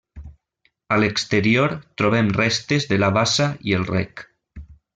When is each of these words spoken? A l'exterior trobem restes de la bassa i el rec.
A 0.95 0.97
l'exterior 1.01 1.75
trobem 2.03 2.31
restes 2.39 2.89
de 2.93 2.99
la 3.05 3.11
bassa 3.19 3.49
i 3.73 3.77
el 3.81 3.87
rec. 3.95 4.25